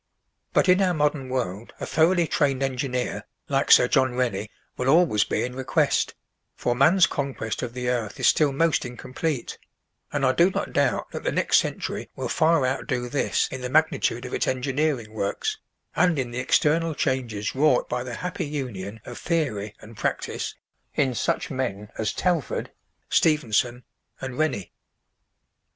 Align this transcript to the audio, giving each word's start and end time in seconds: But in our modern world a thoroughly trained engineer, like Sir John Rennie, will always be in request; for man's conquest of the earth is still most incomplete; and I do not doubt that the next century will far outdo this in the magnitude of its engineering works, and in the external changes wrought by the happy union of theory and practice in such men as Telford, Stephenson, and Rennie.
But 0.51 0.67
in 0.67 0.81
our 0.81 0.95
modern 0.95 1.29
world 1.29 1.73
a 1.79 1.85
thoroughly 1.85 2.25
trained 2.25 2.63
engineer, 2.63 3.25
like 3.49 3.69
Sir 3.69 3.87
John 3.87 4.15
Rennie, 4.15 4.49
will 4.75 4.87
always 4.89 5.23
be 5.23 5.43
in 5.43 5.55
request; 5.55 6.15
for 6.55 6.73
man's 6.73 7.05
conquest 7.05 7.61
of 7.61 7.73
the 7.75 7.87
earth 7.87 8.19
is 8.19 8.25
still 8.27 8.51
most 8.51 8.83
incomplete; 8.83 9.59
and 10.11 10.25
I 10.25 10.31
do 10.31 10.49
not 10.49 10.73
doubt 10.73 11.11
that 11.11 11.23
the 11.23 11.31
next 11.31 11.57
century 11.57 12.09
will 12.15 12.29
far 12.29 12.65
outdo 12.65 13.09
this 13.09 13.47
in 13.51 13.61
the 13.61 13.69
magnitude 13.69 14.25
of 14.25 14.33
its 14.33 14.47
engineering 14.47 15.13
works, 15.13 15.59
and 15.95 16.17
in 16.17 16.31
the 16.31 16.39
external 16.39 16.95
changes 16.95 17.53
wrought 17.53 17.87
by 17.87 18.03
the 18.03 18.15
happy 18.15 18.47
union 18.47 19.01
of 19.05 19.19
theory 19.19 19.75
and 19.81 19.95
practice 19.95 20.55
in 20.95 21.13
such 21.13 21.51
men 21.51 21.89
as 21.99 22.11
Telford, 22.11 22.71
Stephenson, 23.11 23.83
and 24.19 24.39
Rennie. 24.39 24.71